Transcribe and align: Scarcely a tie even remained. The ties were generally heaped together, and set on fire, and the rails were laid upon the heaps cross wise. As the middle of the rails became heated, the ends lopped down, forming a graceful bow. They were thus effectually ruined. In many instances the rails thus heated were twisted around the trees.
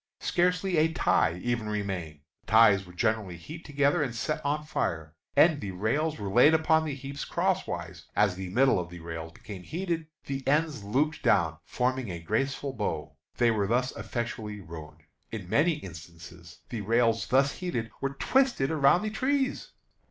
Scarcely 0.21 0.77
a 0.77 0.91
tie 0.91 1.35
even 1.43 1.69
remained. 1.69 2.21
The 2.41 2.47
ties 2.53 2.87
were 2.87 2.93
generally 2.93 3.37
heaped 3.37 3.67
together, 3.67 4.01
and 4.01 4.15
set 4.15 4.43
on 4.43 4.65
fire, 4.65 5.13
and 5.35 5.61
the 5.61 5.69
rails 5.69 6.17
were 6.17 6.27
laid 6.27 6.55
upon 6.55 6.85
the 6.85 6.95
heaps 6.95 7.23
cross 7.23 7.67
wise. 7.67 8.05
As 8.15 8.33
the 8.33 8.49
middle 8.49 8.79
of 8.79 8.89
the 8.89 8.99
rails 8.99 9.31
became 9.31 9.61
heated, 9.61 10.07
the 10.25 10.41
ends 10.47 10.83
lopped 10.83 11.21
down, 11.21 11.59
forming 11.65 12.09
a 12.09 12.19
graceful 12.19 12.73
bow. 12.73 13.15
They 13.37 13.51
were 13.51 13.67
thus 13.67 13.95
effectually 13.95 14.59
ruined. 14.59 15.03
In 15.31 15.47
many 15.47 15.73
instances 15.73 16.61
the 16.69 16.81
rails 16.81 17.27
thus 17.27 17.57
heated 17.57 17.91
were 18.01 18.15
twisted 18.15 18.71
around 18.71 19.03
the 19.03 19.11
trees. 19.11 19.69